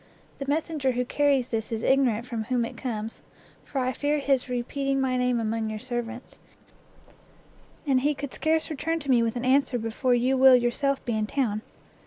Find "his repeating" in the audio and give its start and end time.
4.17-4.99